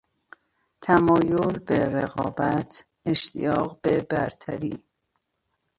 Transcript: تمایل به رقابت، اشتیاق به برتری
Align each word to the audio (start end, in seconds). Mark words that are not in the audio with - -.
تمایل 0.81 1.57
به 1.59 1.85
رقابت، 1.85 2.85
اشتیاق 3.05 3.81
به 3.81 4.01
برتری 4.01 4.83